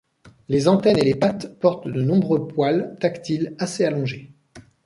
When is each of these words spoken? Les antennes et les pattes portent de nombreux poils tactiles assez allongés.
Les 0.49 0.67
antennes 0.67 0.97
et 0.97 1.03
les 1.03 1.13
pattes 1.13 1.59
portent 1.59 1.87
de 1.87 2.01
nombreux 2.01 2.47
poils 2.47 2.97
tactiles 2.99 3.55
assez 3.59 3.85
allongés. 3.85 4.31